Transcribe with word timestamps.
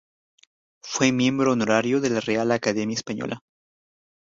Fue 0.81 1.11
miembro 1.11 1.51
honorario 1.51 2.01
de 2.01 2.09
la 2.09 2.21
Real 2.21 2.51
Academia 2.53 2.95
Española. 2.95 3.43